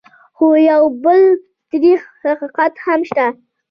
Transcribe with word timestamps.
خو 0.35 0.45
یو 0.69 0.83
بل 1.03 1.21
تريخ 1.69 2.01
حقیقت 2.23 2.73
هم 2.85 2.99
شته: 3.09 3.25